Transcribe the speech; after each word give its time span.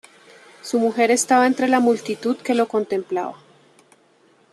Su 0.63 0.79
mujer 0.79 1.11
estaba 1.11 1.45
entre 1.45 1.67
la 1.67 1.79
multitud 1.79 2.35
que 2.37 2.55
lo 2.55 2.67
contemplaba. 2.67 3.37